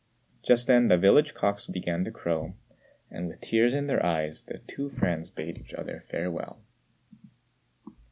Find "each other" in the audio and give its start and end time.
5.59-6.03